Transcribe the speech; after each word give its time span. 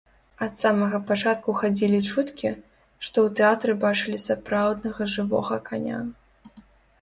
Ад 0.43 0.53
самага 0.59 0.99
пачатку 1.09 1.53
хадзілі 1.59 1.99
чуткі, 2.09 2.51
што 3.09 3.17
ў 3.25 3.27
тэатры 3.41 3.77
бачылі 3.85 4.17
сапраўднага 4.25 5.09
жывога 5.19 5.61
каня. 5.69 6.01